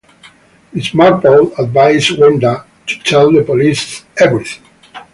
[0.73, 4.63] Miss Marple advises Gwenda to tell the police everything.